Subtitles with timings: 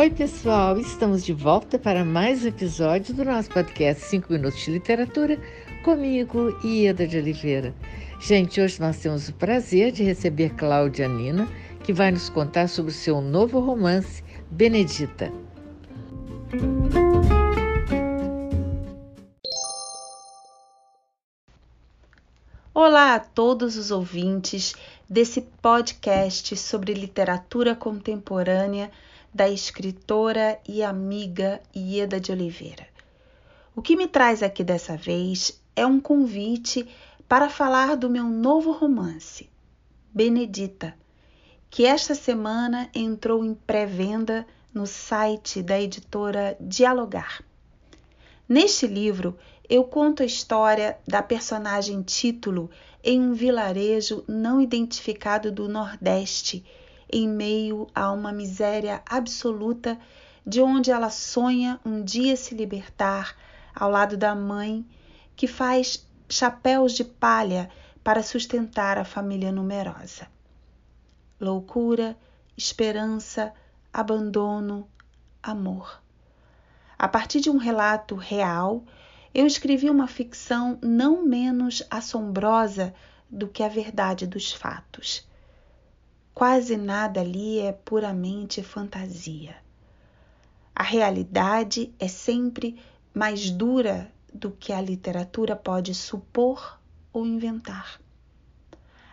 [0.00, 4.70] Oi, pessoal, estamos de volta para mais um episódio do nosso podcast 5 Minutos de
[4.70, 5.38] Literatura,
[5.84, 7.74] comigo, Ieda de Oliveira.
[8.18, 11.46] Gente, hoje nós temos o prazer de receber Cláudia Nina,
[11.84, 15.30] que vai nos contar sobre o seu novo romance, Benedita.
[22.72, 24.74] Olá a todos os ouvintes
[25.06, 28.90] desse podcast sobre literatura contemporânea
[29.32, 32.86] da escritora e amiga Ieda de Oliveira.
[33.74, 36.88] O que me traz aqui dessa vez é um convite
[37.28, 39.48] para falar do meu novo romance,
[40.12, 40.94] Benedita,
[41.70, 44.44] que esta semana entrou em pré-venda
[44.74, 47.42] no site da editora Dialogar.
[48.48, 52.68] Neste livro, eu conto a história da personagem título
[53.02, 56.64] em um vilarejo não identificado do Nordeste
[57.12, 59.98] em meio a uma miséria absoluta
[60.46, 63.36] de onde ela sonha um dia se libertar
[63.74, 64.86] ao lado da mãe
[65.36, 67.70] que faz chapéus de palha
[68.02, 70.28] para sustentar a família numerosa.
[71.40, 72.16] Loucura,
[72.56, 73.52] esperança,
[73.92, 74.88] abandono,
[75.42, 76.02] amor.
[76.98, 78.84] A partir de um relato real,
[79.32, 82.94] eu escrevi uma ficção não menos assombrosa
[83.30, 85.26] do que a verdade dos fatos.
[86.40, 89.56] Quase nada ali é puramente fantasia.
[90.74, 92.80] A realidade é sempre
[93.12, 96.80] mais dura do que a literatura pode supor
[97.12, 98.00] ou inventar.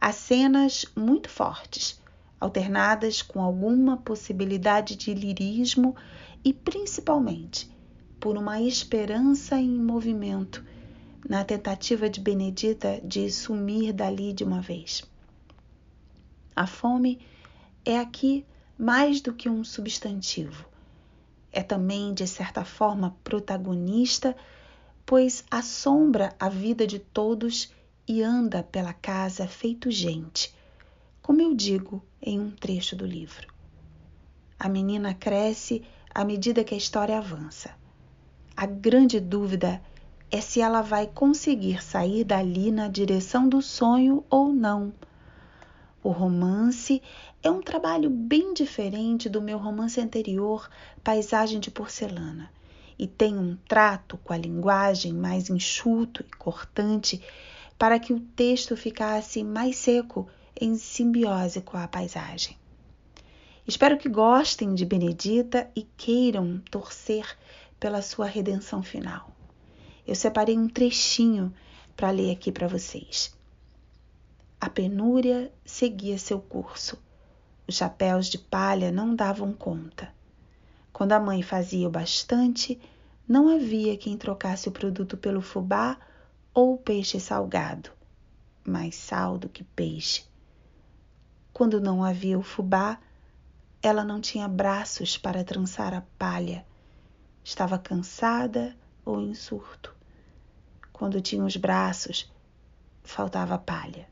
[0.00, 2.00] Há cenas muito fortes,
[2.40, 5.94] alternadas com alguma possibilidade de lirismo
[6.42, 7.70] e principalmente
[8.18, 10.64] por uma esperança em movimento
[11.28, 15.02] na tentativa de Benedita de sumir dali de uma vez.
[16.54, 17.20] A fome
[17.84, 18.44] é aqui
[18.78, 20.64] mais do que um substantivo.
[21.52, 24.36] É também, de certa forma, protagonista,
[25.04, 27.72] pois assombra a vida de todos
[28.06, 30.54] e anda pela casa feito gente,
[31.22, 33.52] como eu digo em um trecho do livro.
[34.58, 35.82] A menina cresce
[36.14, 37.70] à medida que a história avança.
[38.56, 39.82] A grande dúvida
[40.30, 44.92] é se ela vai conseguir sair dali na direção do sonho ou não
[46.02, 47.02] o romance
[47.42, 50.68] é um trabalho bem diferente do meu romance anterior,
[51.04, 52.50] Paisagem de Porcelana,
[52.98, 57.22] e tem um trato com a linguagem mais enxuto e cortante
[57.78, 60.26] para que o texto ficasse mais seco
[60.58, 62.56] em simbiose com a paisagem.
[63.66, 67.26] Espero que gostem de Benedita e queiram torcer
[67.78, 69.30] pela sua redenção final.
[70.06, 71.52] Eu separei um trechinho
[71.94, 73.38] para ler aqui para vocês.
[74.70, 76.96] A penúria seguia seu curso.
[77.66, 80.14] Os chapéus de palha não davam conta.
[80.92, 82.80] Quando a mãe fazia o bastante,
[83.26, 85.98] não havia quem trocasse o produto pelo fubá
[86.54, 87.90] ou peixe salgado.
[88.64, 90.22] Mais sal do que peixe.
[91.52, 93.00] Quando não havia o fubá,
[93.82, 96.64] ela não tinha braços para trançar a palha.
[97.42, 99.92] Estava cansada ou em surto.
[100.92, 102.32] Quando tinha os braços,
[103.02, 104.09] faltava palha.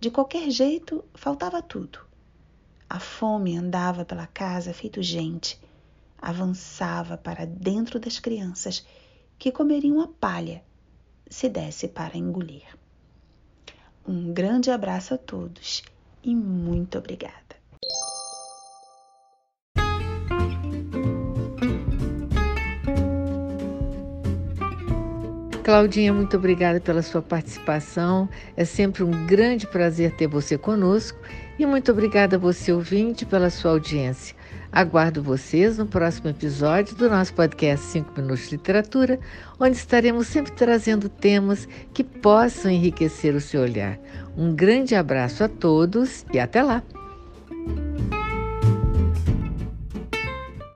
[0.00, 1.98] De qualquer jeito, faltava tudo.
[2.88, 5.60] A fome andava pela casa feito gente,
[6.22, 8.86] avançava para dentro das crianças
[9.36, 10.62] que comeriam a palha
[11.28, 12.64] se desse para engolir.
[14.06, 15.82] Um grande abraço a todos
[16.22, 17.47] e muito obrigada.
[25.68, 28.26] Claudinha, muito obrigada pela sua participação.
[28.56, 31.18] É sempre um grande prazer ter você conosco
[31.58, 34.34] e muito obrigada a você, ouvinte, pela sua audiência.
[34.72, 39.20] Aguardo vocês no próximo episódio do nosso podcast 5 Minutos de Literatura,
[39.60, 43.98] onde estaremos sempre trazendo temas que possam enriquecer o seu olhar.
[44.38, 46.82] Um grande abraço a todos e até lá!